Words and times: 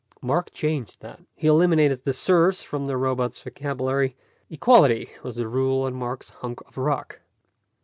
Mark 0.23 0.51
changed 0.51 1.01
that. 1.01 1.19
He 1.35 1.45
eliminated 1.45 2.03
the 2.05 2.11
"sirs" 2.13 2.63
from 2.63 2.87
the 2.87 2.97
robot's 2.97 3.39
vocabulary; 3.39 4.15
equality 4.49 5.11
was 5.21 5.35
the 5.35 5.47
rule 5.47 5.83
on 5.83 5.93
Mark's 5.93 6.31
hunk 6.31 6.59
of 6.67 6.75
rock. 6.75 7.19